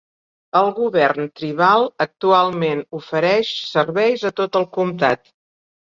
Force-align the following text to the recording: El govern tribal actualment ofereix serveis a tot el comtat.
El 0.61 0.69
govern 0.79 1.27
tribal 1.41 1.85
actualment 2.07 2.83
ofereix 3.03 3.55
serveis 3.71 4.29
a 4.33 4.37
tot 4.45 4.63
el 4.65 4.71
comtat. 4.81 5.37